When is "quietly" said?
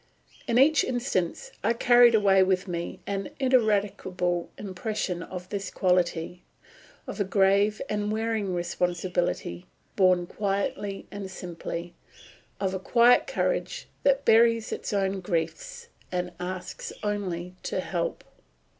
10.25-11.05